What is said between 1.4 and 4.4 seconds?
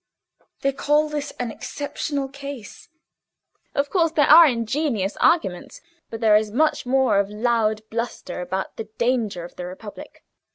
exceptional case. Of course there